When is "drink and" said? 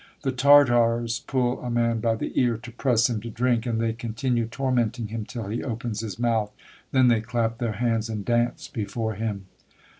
3.29-3.79